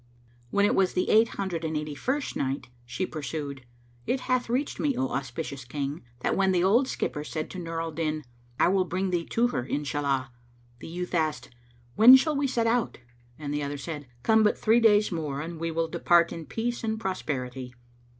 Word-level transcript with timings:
When 0.49 0.65
it 0.65 0.73
was 0.73 0.93
the 0.93 1.11
Eight 1.11 1.27
Hundred 1.37 1.63
and 1.63 1.77
Eighty 1.77 1.93
first 1.93 2.35
Night, 2.35 2.69
She 2.87 3.05
pursued, 3.05 3.67
It 4.07 4.21
hath 4.21 4.49
reached 4.49 4.79
me, 4.79 4.97
O 4.97 5.09
auspicious 5.09 5.63
King, 5.63 6.01
that 6.21 6.35
when 6.35 6.51
the 6.51 6.63
old 6.63 6.87
skipper 6.87 7.23
said 7.23 7.51
to 7.51 7.59
Nur 7.59 7.79
al 7.79 7.91
Din, 7.91 8.23
"I 8.59 8.67
will 8.69 8.85
bring 8.85 9.11
thee 9.11 9.25
to 9.27 9.49
her, 9.49 9.63
Inshallah!" 9.63 10.31
the 10.79 10.87
youth 10.87 11.13
asked, 11.13 11.51
"When 11.95 12.15
shall 12.15 12.35
we 12.35 12.47
set 12.47 12.65
out?" 12.65 12.97
and 13.37 13.53
the 13.53 13.61
other 13.61 13.77
said, 13.77 14.07
"Come 14.23 14.41
but 14.41 14.57
three 14.57 14.79
days 14.79 15.11
more 15.11 15.39
and 15.39 15.59
we 15.59 15.69
will 15.69 15.87
depart 15.87 16.33
in 16.33 16.47
peace 16.47 16.83
and 16.83 16.99
prosperity." 16.99 17.75